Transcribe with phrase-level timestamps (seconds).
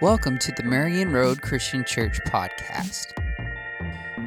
[0.00, 3.06] Welcome to the Marion Road Christian Church podcast.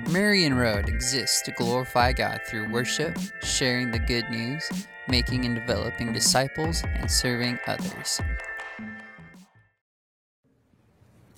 [0.10, 4.68] Marion Road exists to glorify God through worship, sharing the good news,
[5.08, 8.21] making and developing disciples, and serving others.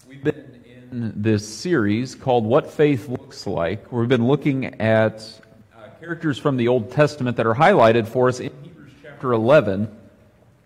[0.07, 5.41] We've been in this series called What Faith Looks Like, where we've been looking at
[5.75, 9.93] uh, characters from the Old Testament that are highlighted for us in Hebrews chapter 11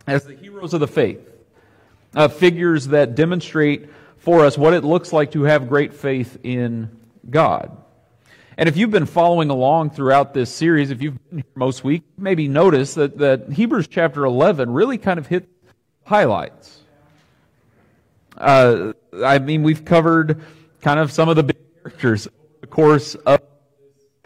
[0.08, 1.31] as the heroes of the faith
[2.16, 6.90] uh, figures that demonstrate for us what it looks like to have great faith in
[7.30, 7.78] God.
[8.58, 12.04] And if you've been following along throughout this series, if you've been here most week,
[12.18, 15.50] maybe notice that, that Hebrews chapter 11 really kind of hit
[16.04, 16.80] highlights.
[18.38, 20.42] Uh, I mean, we've covered
[20.82, 22.28] kind of some of the big characters
[22.60, 23.42] the course of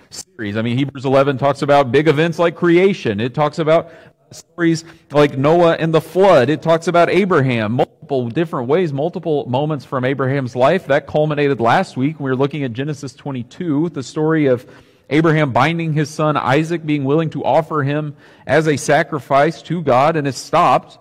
[0.09, 0.57] this series.
[0.57, 3.19] I mean, Hebrews 11 talks about big events like creation.
[3.19, 3.91] It talks about
[4.31, 6.49] stories like Noah and the flood.
[6.49, 10.87] It talks about Abraham, multiple different ways, multiple moments from Abraham's life.
[10.87, 12.19] That culminated last week.
[12.19, 14.69] We were looking at Genesis 22, the story of
[15.09, 18.15] Abraham binding his son Isaac, being willing to offer him
[18.47, 20.97] as a sacrifice to God, and it stopped.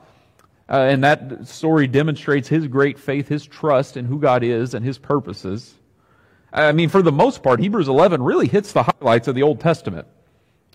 [0.68, 4.84] Uh, and that story demonstrates his great faith, his trust in who God is and
[4.84, 5.74] his purposes.
[6.52, 9.60] I mean, for the most part, Hebrews 11 really hits the highlights of the Old
[9.60, 10.06] Testament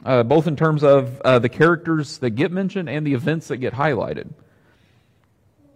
[0.05, 3.57] uh, both in terms of uh, the characters that get mentioned and the events that
[3.57, 4.29] get highlighted.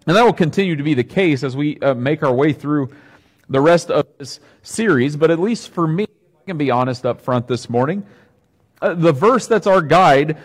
[0.06, 2.94] And that will continue to be the case as we uh, make our way through
[3.50, 7.22] the rest of this series, but at least for me, I can be honest up
[7.22, 8.06] front this morning,
[8.82, 10.38] uh, the verse that's our guide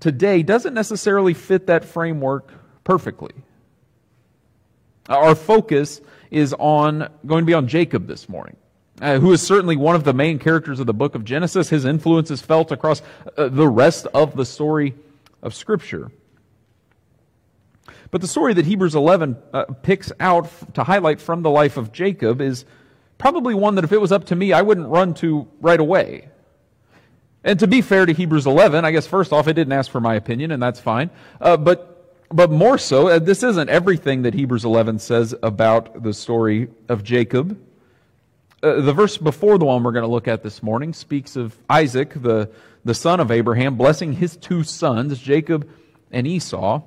[0.00, 2.50] today doesn't necessarily fit that framework
[2.84, 3.32] perfectly.
[5.08, 8.56] Our focus is on going to be on Jacob this morning
[9.00, 11.70] uh, who is certainly one of the main characters of the book of Genesis.
[11.70, 13.02] His influence is felt across
[13.36, 14.94] uh, the rest of the story
[15.42, 16.10] of Scripture.
[18.10, 21.78] But the story that Hebrews 11 uh, picks out f- to highlight from the life
[21.78, 22.66] of Jacob is
[23.16, 26.28] probably one that if it was up to me, I wouldn't run to right away.
[27.42, 30.00] And to be fair to Hebrews 11, I guess first off, it didn't ask for
[30.00, 31.10] my opinion, and that's fine.
[31.40, 36.12] Uh, but, but more so, uh, this isn't everything that Hebrews 11 says about the
[36.12, 37.58] story of Jacob.
[38.62, 41.58] Uh, the verse before the one we're going to look at this morning speaks of
[41.68, 42.48] Isaac, the,
[42.84, 45.68] the son of Abraham, blessing his two sons, Jacob
[46.12, 46.82] and Esau.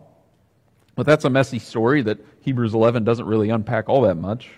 [0.96, 4.50] But that's a messy story that Hebrews 11 doesn't really unpack all that much.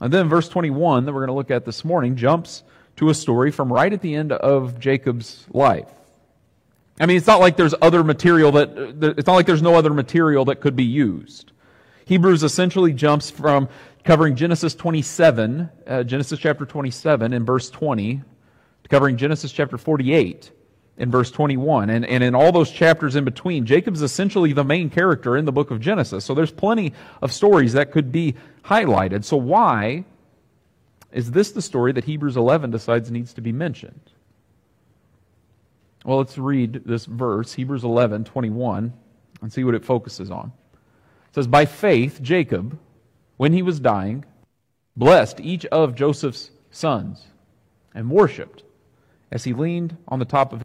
[0.00, 2.64] And then verse 21 that we're going to look at this morning jumps
[2.96, 5.88] to a story from right at the end of Jacob's life.
[7.00, 8.70] I mean, it's not like there's other material that,
[9.16, 11.52] it's not like there's no other material that could be used.
[12.06, 13.68] Hebrews essentially jumps from
[14.08, 18.22] covering Genesis 27, uh, Genesis chapter 27 in verse 20,
[18.88, 20.50] covering Genesis chapter 48
[20.96, 21.90] in verse 21.
[21.90, 25.52] And, and in all those chapters in between, Jacob's essentially the main character in the
[25.52, 26.24] book of Genesis.
[26.24, 29.24] So there's plenty of stories that could be highlighted.
[29.24, 30.06] So why
[31.12, 34.00] is this the story that Hebrews 11 decides needs to be mentioned?
[36.06, 38.90] Well, let's read this verse, Hebrews 11, 21,
[39.42, 40.50] and see what it focuses on.
[41.28, 42.78] It says, By faith, Jacob,
[43.38, 44.26] when he was dying,
[44.94, 47.24] blessed each of Joseph's sons
[47.94, 48.62] and worshiped
[49.32, 50.62] as he leaned on the top of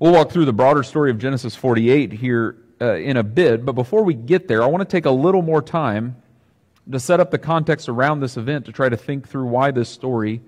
[0.00, 3.72] We'll walk through the broader story of Genesis 48 here uh, in a bit, but
[3.72, 6.14] before we get there, I want to take a little more time
[6.90, 9.88] to set up the context around this event to try to think through why this
[9.88, 10.40] story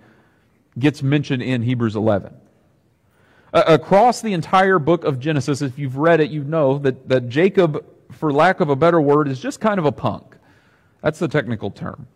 [0.79, 2.33] gets mentioned in Hebrews 11.
[3.53, 7.29] Uh, across the entire book of Genesis, if you've read it, you know that, that
[7.29, 10.37] Jacob for lack of a better word, is just kind of a punk.
[11.03, 12.06] That's the technical term.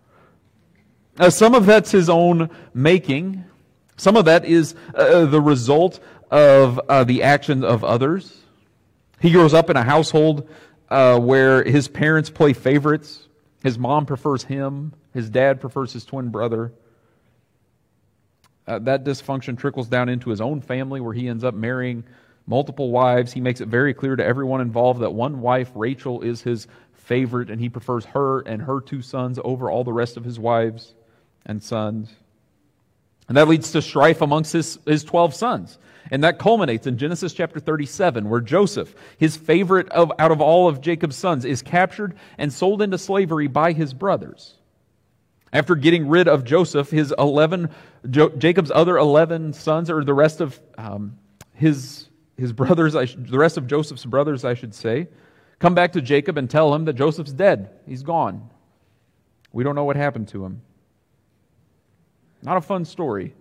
[1.19, 3.44] Now, some of that's his own making.
[3.97, 6.00] Some of that is uh, the result
[6.31, 8.37] of uh, the actions of others.
[9.21, 10.49] He grows up in a household
[10.88, 13.28] uh, where his parents play favorites.
[13.62, 14.93] His mom prefers him.
[15.12, 16.72] His dad prefers his twin brother.
[18.66, 22.03] Uh, that dysfunction trickles down into his own family where he ends up marrying
[22.47, 23.32] multiple wives.
[23.32, 27.50] He makes it very clear to everyone involved that one wife, Rachel, is his favorite,
[27.50, 30.94] and he prefers her and her two sons over all the rest of his wives
[31.46, 32.11] and sons.
[33.29, 35.79] And that leads to strife amongst his, his 12 sons.
[36.11, 40.69] And that culminates in Genesis chapter 37, where Joseph, his favorite of, out of all
[40.69, 44.55] of Jacob's sons, is captured and sold into slavery by his brothers.
[45.52, 47.70] After getting rid of Joseph, his 11,
[48.11, 51.17] jo- Jacob's other 11 sons, or the rest of um,
[51.55, 55.09] his his brothers, the rest of Joseph's brothers, I should say,
[55.59, 57.71] come back to Jacob and tell him that Joseph's dead.
[57.87, 58.51] He's gone.
[59.53, 60.63] We don't know what happened to him.
[62.43, 63.35] Not a fun story.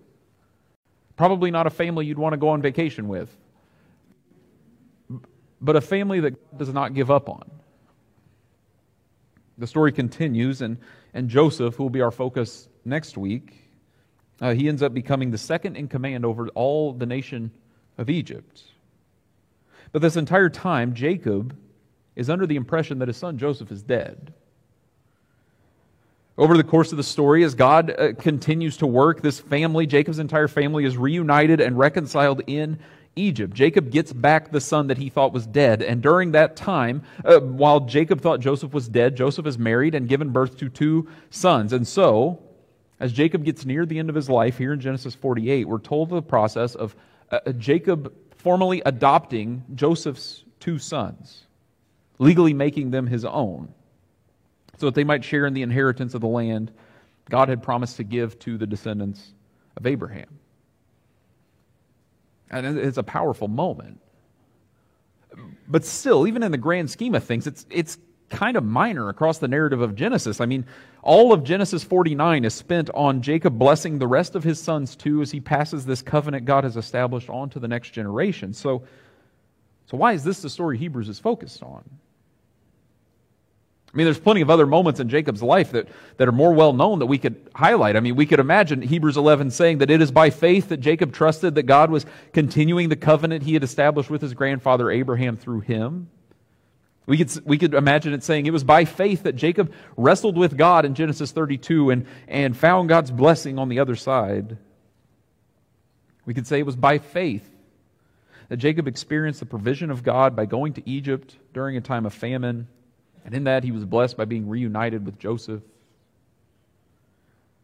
[1.17, 3.35] Probably not a family you'd want to go on vacation with.
[5.59, 7.49] but a family that God does not give up on.
[9.57, 10.77] The story continues, and,
[11.13, 13.69] and Joseph, who will be our focus next week,
[14.41, 17.51] uh, he ends up becoming the second in command over all the nation
[17.97, 18.63] of Egypt.
[19.93, 21.55] But this entire time, Jacob
[22.15, 24.33] is under the impression that his son Joseph is dead.
[26.35, 30.17] Over the course of the story, as God uh, continues to work, this family, Jacob's
[30.17, 32.79] entire family, is reunited and reconciled in
[33.15, 33.53] Egypt.
[33.53, 35.83] Jacob gets back the son that he thought was dead.
[35.83, 40.09] And during that time, uh, while Jacob thought Joseph was dead, Joseph is married and
[40.09, 41.71] given birth to two sons.
[41.71, 42.41] And so,
[42.99, 46.09] as Jacob gets near the end of his life, here in Genesis 48, we're told
[46.09, 46.95] the process of
[47.31, 48.13] uh, uh, Jacob
[48.43, 51.45] formally adopting Joseph's two sons,
[52.19, 53.73] legally making them his own
[54.77, 56.71] so that they might share in the inheritance of the land
[57.29, 59.33] God had promised to give to the descendants
[59.77, 60.27] of Abraham.
[62.51, 64.01] And it's a powerful moment.
[65.67, 67.97] But still, even in the grand scheme of things, it's, it's
[68.33, 70.41] kind of minor across the narrative of Genesis.
[70.41, 70.65] I mean,
[71.01, 75.21] all of Genesis 49 is spent on Jacob blessing the rest of his sons too
[75.21, 78.53] as he passes this covenant God has established on to the next generation.
[78.53, 78.83] So,
[79.85, 81.83] so why is this the story Hebrews is focused on?
[83.93, 85.87] I mean, there's plenty of other moments in Jacob's life that,
[86.17, 87.95] that are more well known that we could highlight.
[87.95, 91.13] I mean, we could imagine Hebrews 11 saying that it is by faith that Jacob
[91.13, 95.59] trusted that God was continuing the covenant he had established with his grandfather Abraham through
[95.59, 96.09] him.
[97.05, 100.57] We could, we could imagine it saying it was by faith that Jacob wrestled with
[100.57, 104.57] God in Genesis 32 and, and found God's blessing on the other side.
[106.25, 107.49] We could say it was by faith
[108.47, 112.13] that Jacob experienced the provision of God by going to Egypt during a time of
[112.13, 112.67] famine
[113.25, 115.61] and in that, he was blessed by being reunited with Joseph.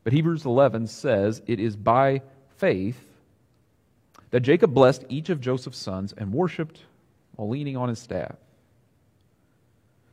[0.03, 2.21] But Hebrews 11 says it is by
[2.57, 2.99] faith
[4.31, 6.81] that Jacob blessed each of Joseph's sons and worshiped
[7.35, 8.35] while leaning on his staff.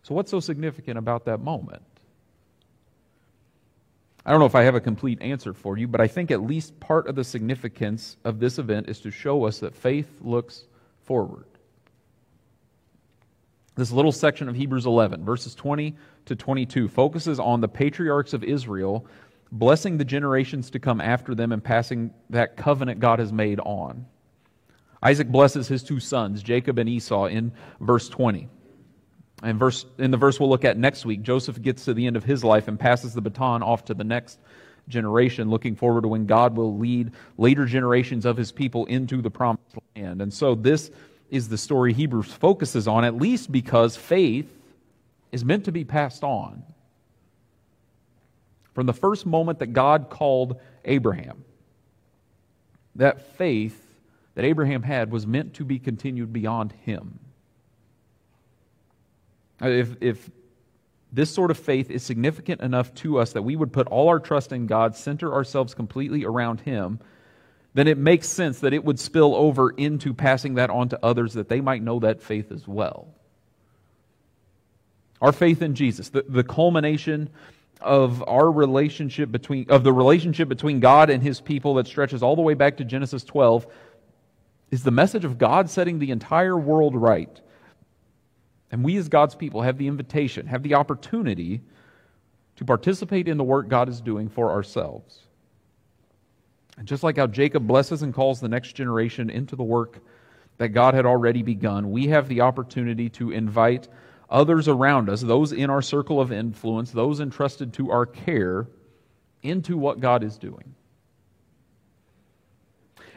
[0.07, 1.83] So, what's so significant about that moment?
[4.25, 6.43] I don't know if I have a complete answer for you, but I think at
[6.43, 10.65] least part of the significance of this event is to show us that faith looks
[11.05, 11.47] forward
[13.77, 15.95] this little section of Hebrews 11, verses 20
[16.25, 19.07] to 22, focuses on the patriarchs of Israel
[19.53, 24.07] blessing the generations to come after them and passing that covenant God has made on.
[25.03, 28.49] Isaac blesses his two sons, Jacob and Esau, in verse 20.
[29.43, 32.17] And verse, in the verse we'll look at next week, Joseph gets to the end
[32.17, 34.39] of his life and passes the baton off to the next
[34.89, 39.31] generation, looking forward to when God will lead later generations of his people into the
[39.31, 40.23] promised land.
[40.23, 40.91] And so this
[41.31, 44.51] is the story Hebrews focuses on, at least because faith
[45.33, 46.63] is meant to be passed on.
[48.75, 51.45] From the first moment that God called Abraham,
[52.95, 53.83] that faith
[54.35, 57.19] that Abraham had was meant to be continued beyond him.
[59.61, 60.31] Uh, if, if
[61.13, 64.21] this sort of faith is significant enough to us that we would put all our
[64.21, 67.01] trust in God, center ourselves completely around Him,
[67.75, 71.35] then it makes sense that it would spill over into passing that on to others
[71.35, 73.09] that they might know that faith as well.
[75.21, 77.31] Our faith in Jesus, the, the culmination
[77.81, 82.37] of our relationship between of the relationship between God and his people that stretches all
[82.37, 83.67] the way back to Genesis 12
[84.71, 87.41] is the message of God setting the entire world right.
[88.71, 91.61] And we as God's people have the invitation, have the opportunity
[92.57, 95.21] to participate in the work God is doing for ourselves.
[96.79, 100.01] And just like how Jacob blesses and calls the next generation into the work
[100.59, 103.89] that God had already begun, we have the opportunity to invite
[104.29, 108.67] others around us, those in our circle of influence, those entrusted to our care,
[109.43, 110.75] into what God is doing.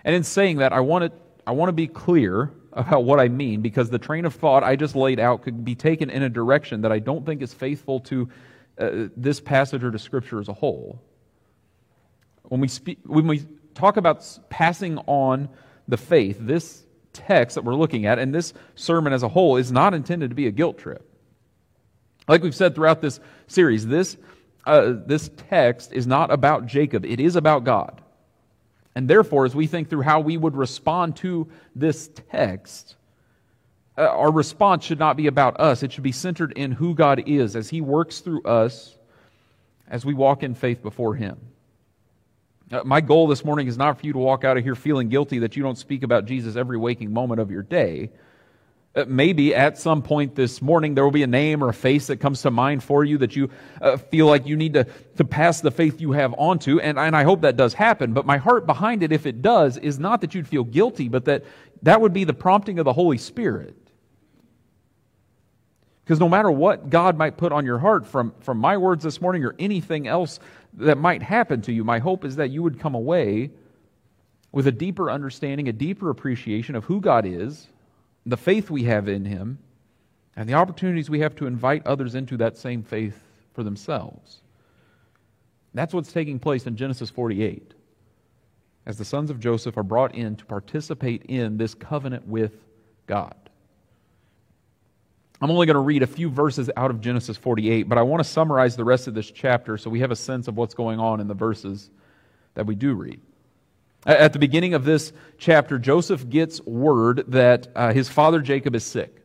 [0.04, 3.28] And in saying that, I want to, I want to be clear about what I
[3.28, 6.30] mean because the train of thought I just laid out could be taken in a
[6.30, 8.30] direction that I don't think is faithful to
[8.78, 11.02] uh, this passage or to Scripture as a whole.
[12.44, 15.50] When we, speak, when we talk about passing on
[15.88, 19.72] the faith, this text that we're looking at and this sermon as a whole is
[19.72, 21.06] not intended to be a guilt trip.
[22.28, 24.16] Like we've said throughout this series, this,
[24.66, 28.02] uh, this text is not about Jacob, it is about God.
[28.96, 32.96] And therefore, as we think through how we would respond to this text,
[33.98, 35.84] uh, our response should not be about us.
[35.84, 38.98] It should be centered in who God is as He works through us
[39.88, 41.38] as we walk in faith before Him.
[42.72, 45.10] Uh, my goal this morning is not for you to walk out of here feeling
[45.10, 48.10] guilty that you don't speak about Jesus every waking moment of your day.
[48.96, 52.08] Uh, maybe at some point this morning there will be a name or a face
[52.08, 53.48] that comes to mind for you that you
[53.82, 54.84] uh, feel like you need to,
[55.16, 58.14] to pass the faith you have on to, and, and I hope that does happen.
[58.14, 61.26] But my heart behind it, if it does, is not that you'd feel guilty, but
[61.26, 61.44] that
[61.84, 63.76] that would be the prompting of the Holy Spirit.
[66.04, 69.22] Because no matter what God might put on your heart from, from my words this
[69.22, 70.40] morning or anything else
[70.74, 73.52] that might happen to you, my hope is that you would come away
[74.52, 77.68] with a deeper understanding, a deeper appreciation of who God is,
[78.30, 79.60] the faith we have in Him,
[80.36, 83.20] and the opportunities we have to invite others into that same faith
[83.54, 84.42] for themselves.
[85.74, 87.74] That's what's taking place in Genesis 48
[88.86, 92.54] as the sons of Joseph are brought in to participate in this covenant with
[93.06, 93.36] God.
[95.42, 98.24] I'm only going to read a few verses out of Genesis 48, but I want
[98.24, 101.00] to summarize the rest of this chapter so we have a sense of what's going
[101.00, 101.92] on in the verses
[102.56, 103.22] that we do read.
[104.06, 108.86] At the beginning of this chapter, Joseph gets word that uh, his father Jacob is
[108.86, 109.24] sick.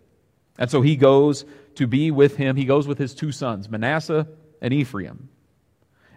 [0.58, 1.44] And so he goes
[1.76, 2.56] to be with him.
[2.56, 4.26] He goes with his two sons, Manasseh
[4.60, 5.28] and Ephraim.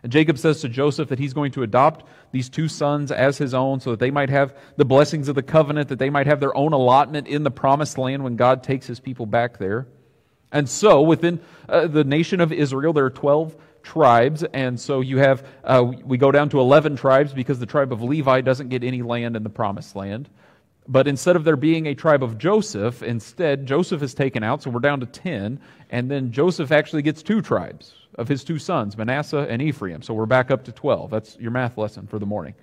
[0.04, 3.54] And Jacob says to Joseph that he's going to adopt these two sons as his
[3.54, 6.40] own so that they might have the blessings of the covenant, that they might have
[6.40, 9.88] their own allotment in the promised land when God takes his people back there.
[10.52, 13.56] And so within uh, the nation of Israel, there are 12
[13.88, 14.44] tribes.
[14.54, 18.02] And so you have, uh, we go down to 11 tribes because the tribe of
[18.02, 20.30] Levi doesn't get any land in the promised land.
[20.90, 24.70] But instead of there being a tribe of Joseph, instead, Joseph is taken out, so
[24.70, 25.60] we're down to 10.
[25.90, 30.02] And then Joseph actually gets two tribes of his two sons, Manasseh and Ephraim.
[30.02, 31.10] So we're back up to 12.
[31.10, 32.56] That's your math lesson for the morning.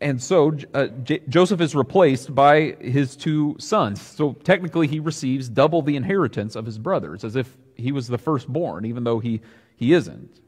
[0.00, 4.00] And so uh, J- Joseph is replaced by his two sons.
[4.00, 8.18] So technically, he receives double the inheritance of his brothers, as if he was the
[8.18, 9.40] firstborn, even though he,
[9.76, 10.40] he isn't.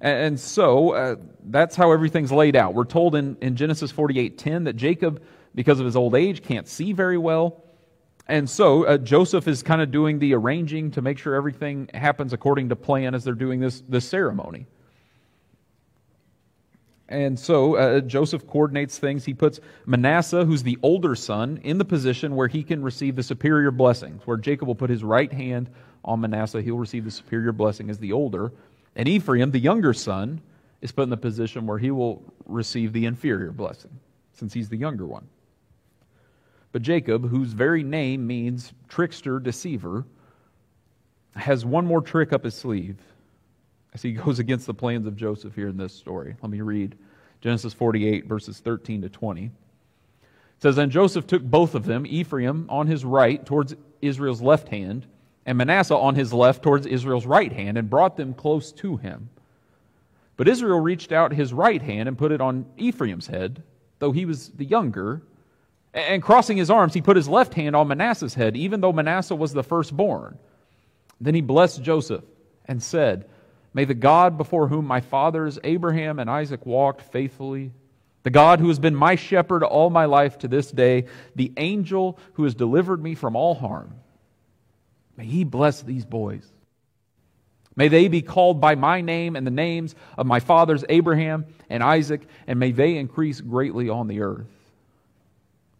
[0.00, 2.74] And, and so uh, that's how everything's laid out.
[2.74, 5.22] We're told in, in Genesis 48:10 that Jacob,
[5.54, 7.62] because of his old age, can't see very well.
[8.28, 12.32] And so uh, Joseph is kind of doing the arranging to make sure everything happens
[12.32, 14.66] according to plan as they're doing this, this ceremony.
[17.12, 19.26] And so uh, Joseph coordinates things.
[19.26, 23.22] He puts Manasseh, who's the older son, in the position where he can receive the
[23.22, 25.68] superior blessings, where Jacob will put his right hand
[26.06, 26.62] on Manasseh.
[26.62, 28.50] He'll receive the superior blessing as the older.
[28.96, 30.40] And Ephraim, the younger son,
[30.80, 33.90] is put in the position where he will receive the inferior blessing,
[34.32, 35.26] since he's the younger one.
[36.72, 40.06] But Jacob, whose very name means trickster, deceiver,
[41.36, 42.96] has one more trick up his sleeve
[43.94, 46.36] as he goes against the plans of Joseph here in this story.
[46.42, 46.96] Let me read
[47.40, 49.44] Genesis 48, verses 13 to 20.
[49.44, 49.50] It
[50.60, 55.06] says, And Joseph took both of them, Ephraim on his right towards Israel's left hand,
[55.44, 59.28] and Manasseh on his left towards Israel's right hand, and brought them close to him.
[60.36, 63.62] But Israel reached out his right hand and put it on Ephraim's head,
[63.98, 65.22] though he was the younger.
[65.94, 69.36] And crossing his arms, he put his left hand on Manasseh's head, even though Manasseh
[69.36, 70.38] was the firstborn.
[71.20, 72.24] Then he blessed Joseph
[72.66, 73.28] and said,
[73.74, 77.72] May the God before whom my fathers Abraham and Isaac walked faithfully,
[78.22, 82.18] the God who has been my shepherd all my life to this day, the angel
[82.34, 83.94] who has delivered me from all harm,
[85.16, 86.46] may he bless these boys.
[87.74, 91.82] May they be called by my name and the names of my fathers Abraham and
[91.82, 94.46] Isaac, and may they increase greatly on the earth.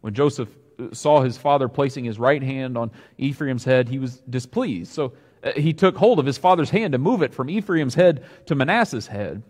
[0.01, 0.49] When Joseph
[0.93, 4.93] saw his father placing his right hand on Ephraim's head, he was displeased.
[4.93, 5.13] So
[5.57, 9.09] he took hold of his father's hand to move it from Ephraim's head to Manasseh's
[9.09, 9.43] head.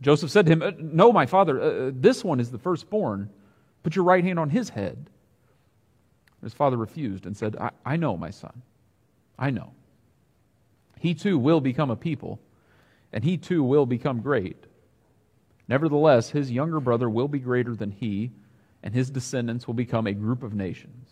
[0.00, 3.30] Joseph said to him, uh, No, my father, uh, this one is the firstborn.
[3.82, 5.08] Put your right hand on his head.
[6.42, 8.62] His father refused and said, I, I know, my son.
[9.38, 9.72] I know.
[10.98, 12.40] He too will become a people,
[13.12, 14.64] and he too will become great.
[15.68, 18.32] Nevertheless, his younger brother will be greater than he,
[18.82, 21.10] and his descendants will become a group of nations.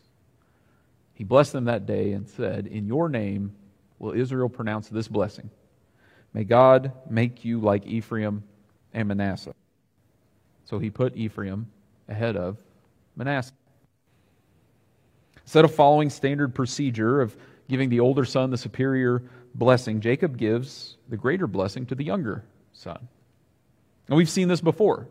[1.15, 3.53] He blessed them that day and said, In your name
[3.99, 5.51] will Israel pronounce this blessing
[6.35, 8.45] May God make you like Ephraim
[8.93, 9.55] and Manasseh.
[10.67, 11.67] So he put Ephraim
[12.09, 12.59] ahead of
[13.17, 13.53] Manasseh.
[15.43, 17.35] Instead of following standard procedure of
[17.69, 19.23] giving the older son the superior
[19.55, 23.09] blessing, Jacob gives the greater blessing to the younger son.
[24.09, 25.09] And we've seen this before.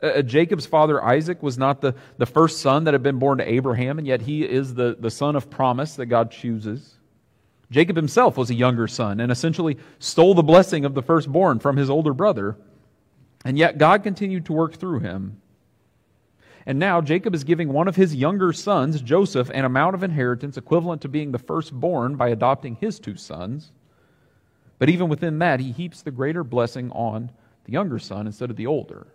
[0.00, 3.50] Uh, Jacob's father Isaac was not the, the first son that had been born to
[3.50, 6.94] Abraham, and yet he is the, the son of promise that God chooses.
[7.70, 11.76] Jacob himself was a younger son and essentially stole the blessing of the firstborn from
[11.76, 12.56] his older brother.
[13.44, 15.40] And yet God continued to work through him.
[16.64, 20.56] And now Jacob is giving one of his younger sons, Joseph, an amount of inheritance
[20.56, 23.70] equivalent to being the firstborn by adopting his two sons.
[24.78, 27.30] But even within that, he heaps the greater blessing on
[27.64, 29.06] the younger son instead of the older.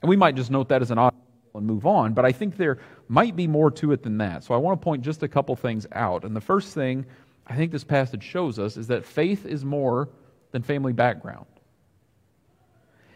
[0.00, 1.14] And we might just note that as an odd
[1.54, 4.44] and move on, but I think there might be more to it than that.
[4.44, 6.24] So I want to point just a couple things out.
[6.24, 7.06] And the first thing
[7.46, 10.10] I think this passage shows us is that faith is more
[10.52, 11.46] than family background.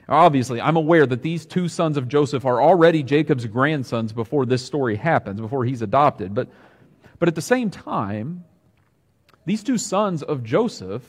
[0.09, 4.65] Obviously, I'm aware that these two sons of Joseph are already Jacob's grandsons before this
[4.65, 6.35] story happens, before he's adopted.
[6.35, 6.49] But,
[7.19, 8.45] but at the same time,
[9.47, 11.03] these two sons of Joseph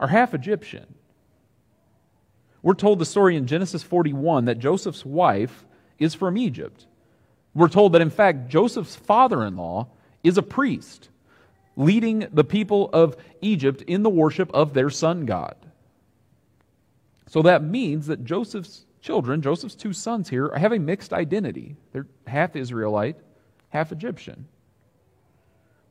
[0.00, 0.86] are half Egyptian.
[2.62, 5.64] We're told the story in Genesis 41 that Joseph's wife
[5.98, 6.86] is from Egypt.
[7.54, 9.88] We're told that, in fact, Joseph's father in law
[10.22, 11.08] is a priest,
[11.76, 15.56] leading the people of Egypt in the worship of their sun god.
[17.28, 21.76] So that means that Joseph's children, Joseph's two sons here, have a mixed identity.
[21.92, 23.16] They're half Israelite,
[23.70, 24.46] half Egyptian.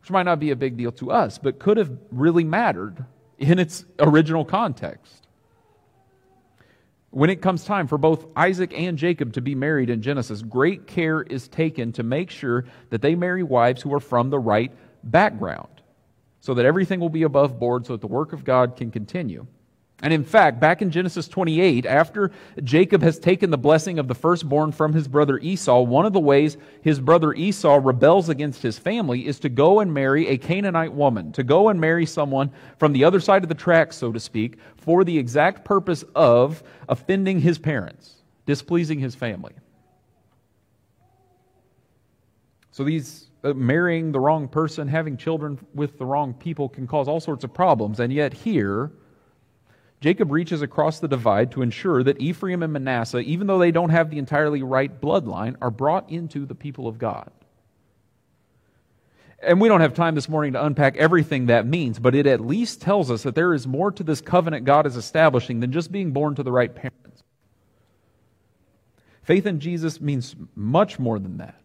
[0.02, 3.06] Which might not be a big deal to us, but could have really mattered
[3.38, 5.21] in its original context.
[7.12, 10.88] When it comes time for both Isaac and Jacob to be married in Genesis, great
[10.88, 14.72] care is taken to make sure that they marry wives who are from the right
[15.04, 15.82] background
[16.40, 19.46] so that everything will be above board so that the work of God can continue.
[20.02, 22.32] And in fact, back in Genesis 28, after
[22.64, 26.20] Jacob has taken the blessing of the firstborn from his brother Esau, one of the
[26.20, 30.94] ways his brother Esau rebels against his family is to go and marry a Canaanite
[30.94, 34.20] woman, to go and marry someone from the other side of the tracks, so to
[34.20, 38.16] speak, for the exact purpose of offending his parents,
[38.48, 39.54] displeasing his family.
[42.72, 47.08] So these uh, marrying the wrong person, having children with the wrong people can cause
[47.08, 48.00] all sorts of problems.
[48.00, 48.92] And yet here,
[50.02, 53.92] Jacob reaches across the divide to ensure that Ephraim and Manasseh, even though they don't
[53.92, 57.30] have the entirely right bloodline, are brought into the people of God.
[59.44, 62.42] And we don't have time this morning to unpack everything that means, but it at
[62.42, 65.92] least tells us that there is more to this covenant God is establishing than just
[65.92, 67.24] being born to the right parents.
[69.22, 71.61] Faith in Jesus means much more than that.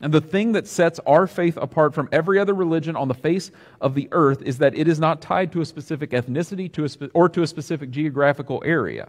[0.00, 3.50] And the thing that sets our faith apart from every other religion on the face
[3.80, 6.88] of the earth is that it is not tied to a specific ethnicity to a
[6.88, 9.08] spe- or to a specific geographical area.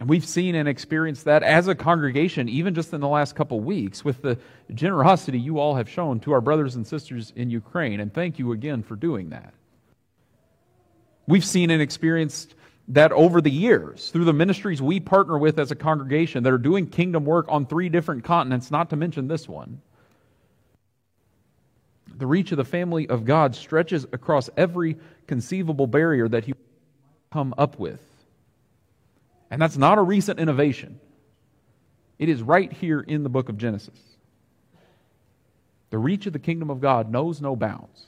[0.00, 3.60] And we've seen and experienced that as a congregation, even just in the last couple
[3.60, 4.38] weeks, with the
[4.74, 8.00] generosity you all have shown to our brothers and sisters in Ukraine.
[8.00, 9.54] And thank you again for doing that.
[11.26, 12.54] We've seen and experienced
[12.88, 16.58] that over the years, through the ministries we partner with as a congregation that are
[16.58, 19.80] doing kingdom work on three different continents, not to mention this one,
[22.16, 26.54] the reach of the family of God stretches across every conceivable barrier that you
[27.32, 28.00] come up with.
[29.50, 31.00] And that's not a recent innovation.
[32.18, 33.98] It is right here in the book of Genesis.
[35.90, 38.06] The reach of the kingdom of God knows no bounds.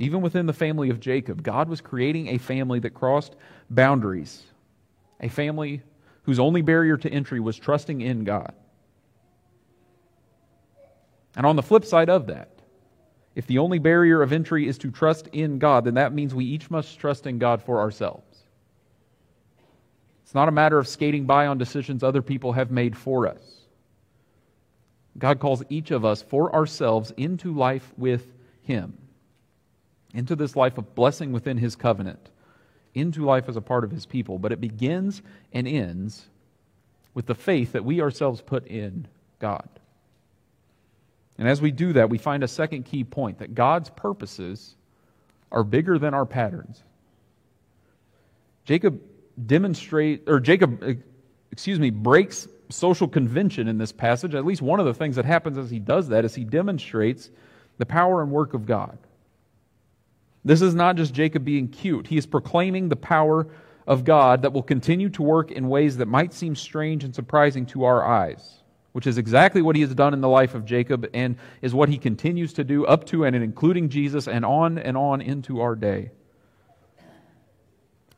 [0.00, 3.36] Even within the family of Jacob, God was creating a family that crossed
[3.68, 4.42] boundaries,
[5.20, 5.82] a family
[6.22, 8.54] whose only barrier to entry was trusting in God.
[11.36, 12.48] And on the flip side of that,
[13.34, 16.46] if the only barrier of entry is to trust in God, then that means we
[16.46, 18.38] each must trust in God for ourselves.
[20.24, 23.42] It's not a matter of skating by on decisions other people have made for us.
[25.18, 28.32] God calls each of us for ourselves into life with
[28.62, 28.96] Him
[30.14, 32.30] into this life of blessing within his covenant,
[32.94, 34.38] into life as a part of his people.
[34.38, 36.26] But it begins and ends
[37.14, 39.06] with the faith that we ourselves put in
[39.38, 39.68] God.
[41.38, 44.74] And as we do that, we find a second key point that God's purposes
[45.50, 46.82] are bigger than our patterns.
[48.64, 49.00] Jacob
[49.46, 50.94] demonstrates, or Jacob eh,
[51.50, 54.34] excuse me breaks social convention in this passage.
[54.34, 57.30] At least one of the things that happens as he does that is he demonstrates
[57.78, 58.98] the power and work of God.
[60.44, 62.06] This is not just Jacob being cute.
[62.06, 63.46] He is proclaiming the power
[63.86, 67.66] of God that will continue to work in ways that might seem strange and surprising
[67.66, 71.08] to our eyes, which is exactly what he has done in the life of Jacob
[71.12, 74.96] and is what he continues to do up to and including Jesus and on and
[74.96, 76.10] on into our day.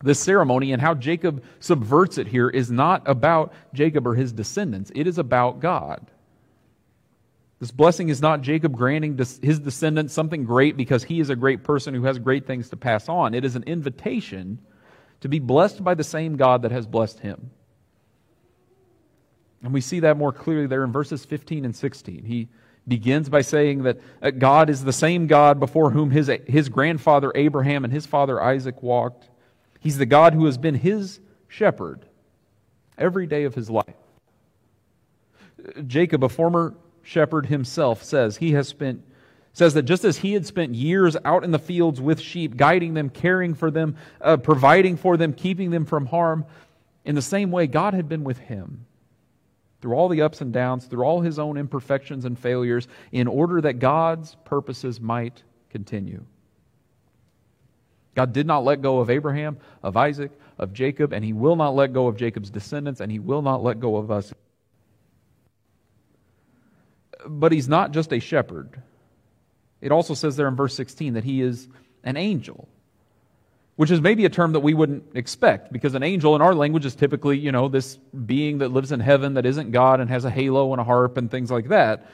[0.03, 4.91] This ceremony and how Jacob subverts it here is not about Jacob or his descendants,
[4.95, 6.11] it is about God.
[7.63, 11.63] This blessing is not Jacob granting his descendants something great because he is a great
[11.63, 13.35] person who has great things to pass on.
[13.35, 14.59] It is an invitation
[15.21, 17.53] to be blessed by the same God that has blessed him.
[19.63, 22.25] And we see that more clearly there in verses 15 and 16.
[22.25, 22.49] He
[22.89, 27.85] begins by saying that God is the same God before whom his, his grandfather Abraham
[27.85, 29.31] and his father Isaac walked.
[29.79, 32.07] He's the God who has been his shepherd
[32.99, 33.95] every day of his life.
[35.87, 39.03] Jacob, a former shepherd himself says he has spent
[39.55, 42.95] says that just as he had spent years out in the fields with sheep guiding
[42.95, 46.45] them caring for them uh, providing for them keeping them from harm
[47.05, 48.85] in the same way god had been with him
[49.81, 53.61] through all the ups and downs through all his own imperfections and failures in order
[53.61, 56.25] that god's purposes might continue
[58.15, 61.75] God did not let go of Abraham, of Isaac, of Jacob, and he will not
[61.75, 64.33] let go of Jacob's descendants, and he will not let go of us.
[67.27, 68.83] But he's not just a shepherd.
[69.81, 71.69] It also says there in verse 16 that he is
[72.05, 72.69] an angel,
[73.77, 76.85] which is maybe a term that we wouldn't expect because an angel in our language
[76.85, 80.25] is typically, you know, this being that lives in heaven that isn't God and has
[80.25, 82.07] a halo and a harp and things like that.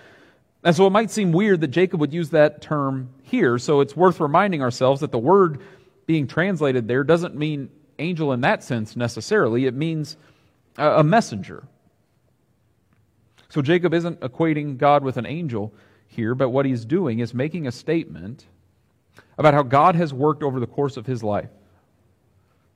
[0.64, 3.58] And so it might seem weird that Jacob would use that term here.
[3.58, 5.60] So it's worth reminding ourselves that the word
[6.06, 10.16] being translated there doesn't mean angel in that sense necessarily, it means
[10.76, 11.64] a messenger.
[13.50, 15.72] So Jacob isn't equating God with an angel
[16.06, 18.46] here, but what he's doing is making a statement
[19.38, 21.50] about how God has worked over the course of his life.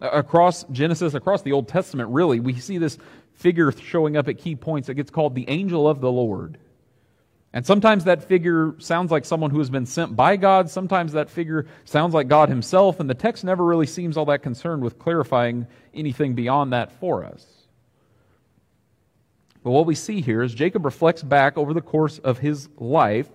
[0.00, 2.98] Across Genesis, across the Old Testament, really, we see this
[3.35, 6.58] figure showing up at key points that gets called the angel of the Lord.
[7.52, 10.70] And sometimes that figure sounds like someone who has been sent by God.
[10.70, 12.98] Sometimes that figure sounds like God himself.
[12.98, 17.24] And the text never really seems all that concerned with clarifying anything beyond that for
[17.24, 17.62] us.
[19.62, 23.29] But what we see here is Jacob reflects back over the course of his life.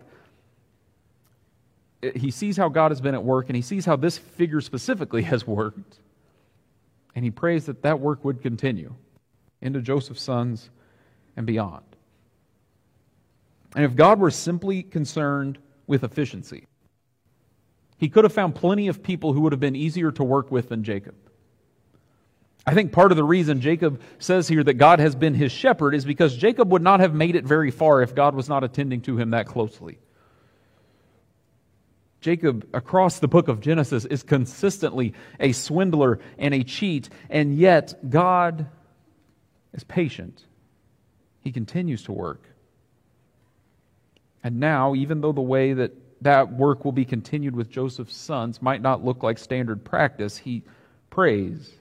[2.16, 5.22] He sees how God has been at work, and he sees how this figure specifically
[5.24, 6.00] has worked.
[7.16, 8.94] And he prays that that work would continue
[9.62, 10.70] into Joseph's sons
[11.36, 11.84] and beyond.
[13.76, 16.68] And if God were simply concerned with efficiency,
[17.98, 20.70] he could have found plenty of people who would have been easier to work with
[20.70, 21.16] than Jacob.
[22.68, 25.96] I think part of the reason Jacob says here that God has been his shepherd
[25.96, 29.00] is because Jacob would not have made it very far if God was not attending
[29.04, 30.00] to him that closely.
[32.20, 38.10] Jacob, across the book of Genesis, is consistently a swindler and a cheat, and yet
[38.10, 38.68] God
[39.72, 40.44] is patient.
[41.40, 42.44] He continues to work.
[44.44, 48.62] And now, even though the way that that work will be continued with Joseph's sons
[48.62, 50.64] might not look like standard practice, he
[51.10, 51.72] prays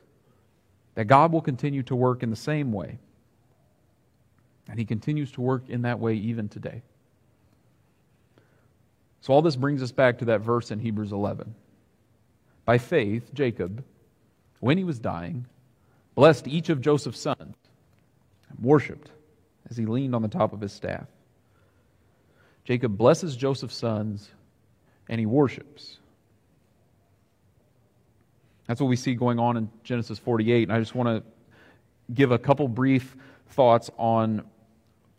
[0.97, 2.99] that God will continue to work in the same way.
[4.69, 6.83] And he continues to work in that way even today.
[9.21, 11.55] So, all this brings us back to that verse in Hebrews 11.
[12.65, 13.85] By faith, Jacob,
[14.61, 15.47] when he was dying,
[16.15, 17.55] blessed each of Joseph's sons
[18.49, 19.11] and worshiped
[19.71, 21.07] as he leaned on the top of his staff.
[22.65, 24.31] Jacob blesses Joseph's sons
[25.09, 25.99] and he worships.
[28.67, 30.65] That's what we see going on in Genesis 48.
[30.65, 31.23] And I just want to
[32.13, 33.17] give a couple brief
[33.51, 34.43] thoughts on,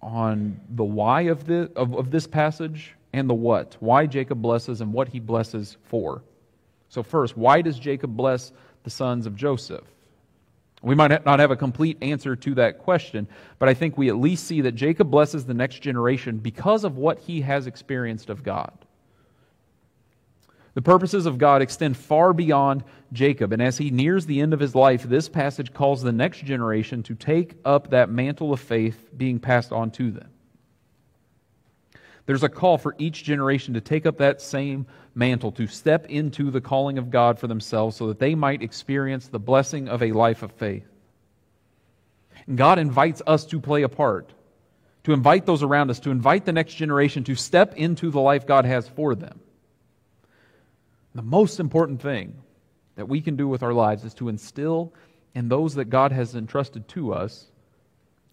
[0.01, 3.77] on the why of, the, of, of this passage and the what.
[3.79, 6.23] Why Jacob blesses and what he blesses for.
[6.89, 8.51] So, first, why does Jacob bless
[8.83, 9.83] the sons of Joseph?
[10.81, 14.17] We might not have a complete answer to that question, but I think we at
[14.17, 18.43] least see that Jacob blesses the next generation because of what he has experienced of
[18.43, 18.71] God.
[20.77, 24.59] The purposes of God extend far beyond Jacob, and as he nears the end of
[24.59, 29.09] his life, this passage calls the next generation to take up that mantle of faith
[29.17, 30.29] being passed on to them.
[32.27, 34.85] There's a call for each generation to take up that same
[35.15, 39.29] mantle, to step into the calling of God for themselves so that they might experience
[39.29, 40.85] the blessing of a life of faith.
[42.45, 44.31] And God invites us to play a part,
[45.05, 48.45] to invite those around us, to invite the next generation to step into the life
[48.45, 49.39] God has for them.
[51.17, 52.33] The most important thing
[52.95, 54.93] that we can do with our lives is to instill
[55.35, 57.47] in those that God has entrusted to us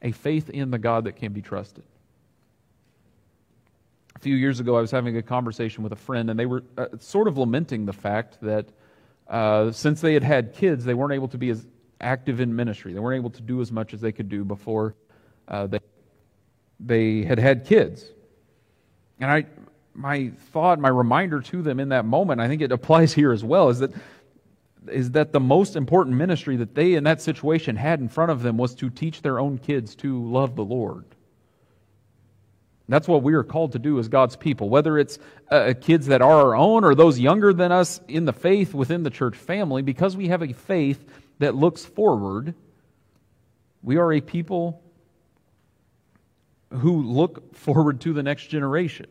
[0.03, 1.83] a faith in the God that can be trusted
[4.16, 6.62] a few years ago, I was having a conversation with a friend, and they were
[6.79, 8.66] uh, sort of lamenting the fact that
[9.29, 11.66] uh, since they had had kids, they weren't able to be as
[12.01, 12.92] active in ministry.
[12.92, 14.94] They weren't able to do as much as they could do before
[15.49, 15.81] uh, they,
[16.81, 18.05] they had had kids.
[19.20, 19.47] And I,
[19.94, 23.44] my thought, my reminder to them in that moment, I think it applies here as
[23.44, 23.92] well, is that
[24.88, 28.42] is that the most important ministry that they in that situation had in front of
[28.42, 31.07] them was to teach their own kids to love the Lord.
[32.87, 35.18] That's what we are called to do as God's people, whether it's
[35.50, 39.04] uh, kids that are our own or those younger than us in the faith within
[39.04, 41.02] the church family, because we have a faith
[41.38, 42.54] that looks forward.
[43.83, 44.83] We are a people
[46.70, 49.07] who look forward to the next generation,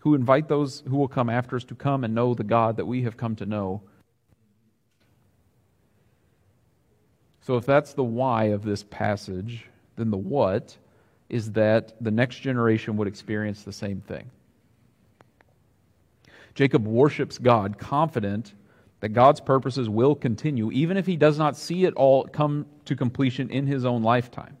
[0.00, 2.86] who invite those who will come after us to come and know the God that
[2.86, 3.82] we have come to know.
[7.42, 10.76] So, if that's the why of this passage, then the what
[11.28, 14.30] is that the next generation would experience the same thing.
[16.54, 18.54] Jacob worships God, confident
[19.00, 22.96] that God's purposes will continue, even if he does not see it all come to
[22.96, 24.56] completion in his own lifetime.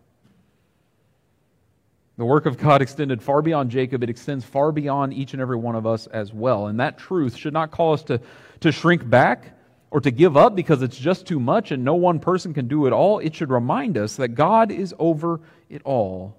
[2.20, 4.02] The work of God extended far beyond Jacob.
[4.02, 6.66] It extends far beyond each and every one of us as well.
[6.66, 8.20] And that truth should not call us to,
[8.60, 9.56] to shrink back
[9.90, 12.84] or to give up because it's just too much and no one person can do
[12.84, 13.20] it all.
[13.20, 16.36] It should remind us that God is over it all.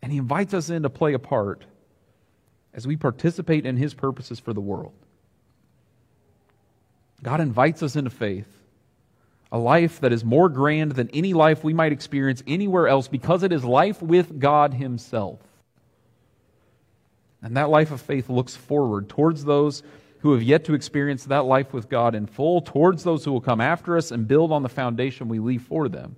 [0.00, 1.66] And He invites us in to play a part
[2.72, 4.94] as we participate in His purposes for the world.
[7.22, 8.48] God invites us into faith,
[9.54, 13.44] a life that is more grand than any life we might experience anywhere else because
[13.44, 15.38] it is life with God Himself.
[17.40, 19.84] And that life of faith looks forward towards those
[20.18, 23.40] who have yet to experience that life with God in full, towards those who will
[23.40, 26.16] come after us and build on the foundation we leave for them.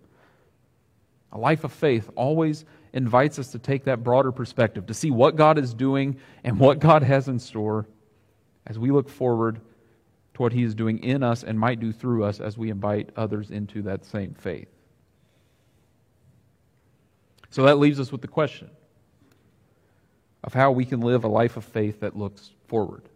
[1.31, 5.37] A life of faith always invites us to take that broader perspective, to see what
[5.37, 7.87] God is doing and what God has in store
[8.67, 9.61] as we look forward
[10.37, 13.09] to what He is doing in us and might do through us as we invite
[13.17, 14.69] others into that same faith.
[17.49, 18.69] So that leaves us with the question
[20.45, 23.09] of how we can live a life of faith that looks forward.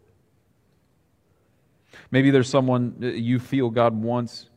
[2.11, 4.49] Maybe there's someone you feel God wants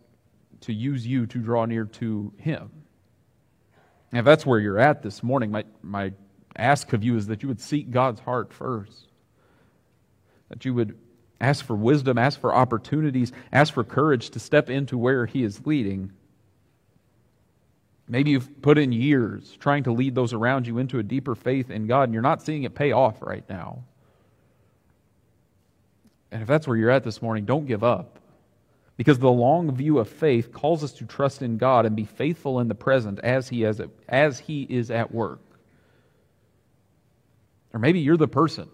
[0.61, 2.71] to use you to draw near to Him.
[4.13, 6.13] If that's where you're at this morning, my, my
[6.55, 9.09] ask of you is that you would seek God's heart first.
[10.47, 10.97] That you would
[11.43, 15.65] ask for wisdom, ask for opportunities, ask for courage to step into where He is
[15.65, 16.11] leading.
[18.07, 21.69] Maybe you've put in years trying to lead those around you into a deeper faith
[21.69, 23.83] in God, and you're not seeing it pay off right now.
[26.31, 28.19] And if that's where you're at this morning, don't give up.
[28.95, 32.59] Because the long view of faith calls us to trust in God and be faithful
[32.59, 35.41] in the present as He, has, as he is at work.
[37.73, 38.69] Or maybe you're the person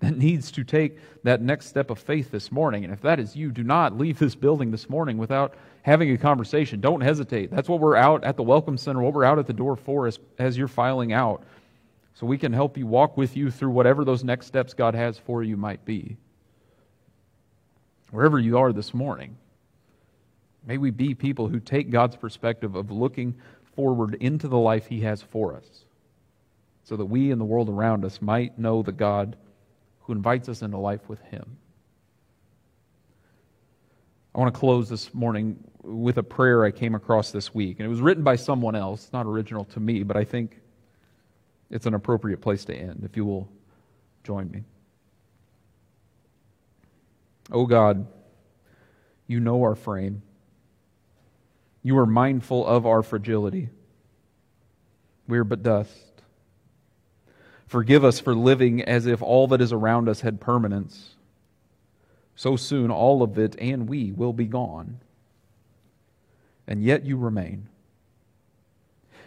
[0.00, 2.84] that needs to take that next step of faith this morning.
[2.84, 6.18] And if that is you, do not leave this building this morning without having a
[6.18, 6.80] conversation.
[6.80, 7.50] Don't hesitate.
[7.50, 10.06] That's what we're out at the Welcome Center, what we're out at the door for
[10.06, 11.42] as, as you're filing out.
[12.14, 15.18] So we can help you walk with you through whatever those next steps God has
[15.18, 16.16] for you might be.
[18.10, 19.36] Wherever you are this morning,
[20.64, 23.34] may we be people who take God's perspective of looking
[23.74, 25.84] forward into the life He has for us
[26.84, 29.36] so that we and the world around us might know the God
[30.08, 31.58] who invites us into life with Him.
[34.34, 37.78] I want to close this morning with a prayer I came across this week.
[37.78, 40.60] And it was written by someone else, it's not original to me, but I think
[41.70, 43.50] it's an appropriate place to end, if you will
[44.24, 44.64] join me.
[47.52, 48.06] Oh God,
[49.26, 50.22] you know our frame.
[51.82, 53.68] You are mindful of our fragility.
[55.26, 55.92] We are but dust.
[57.68, 61.10] Forgive us for living as if all that is around us had permanence.
[62.34, 65.00] So soon all of it and we will be gone.
[66.66, 67.68] And yet you remain.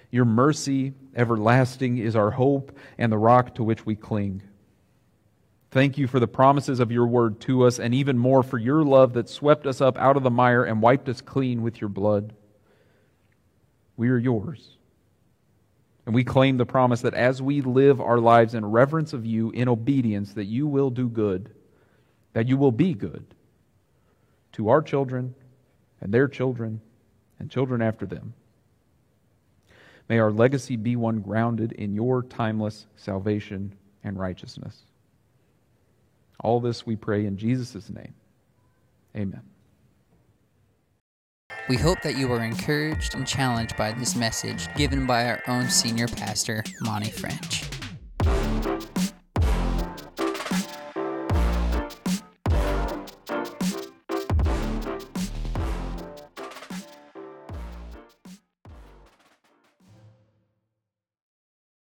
[0.09, 4.41] Your mercy, everlasting, is our hope and the rock to which we cling.
[5.69, 8.83] Thank you for the promises of your word to us, and even more for your
[8.83, 11.89] love that swept us up out of the mire and wiped us clean with your
[11.89, 12.33] blood.
[13.95, 14.77] We are yours.
[16.05, 19.51] And we claim the promise that as we live our lives in reverence of you,
[19.51, 21.53] in obedience, that you will do good,
[22.33, 23.25] that you will be good
[24.53, 25.35] to our children
[25.99, 26.81] and their children
[27.39, 28.33] and children after them.
[30.09, 34.81] May our legacy be one grounded in your timeless salvation and righteousness.
[36.39, 38.13] All this we pray in Jesus' name.
[39.15, 39.50] Amen.
[41.71, 45.69] We hope that you were encouraged and challenged by this message given by our own
[45.69, 47.63] senior pastor, Monty French.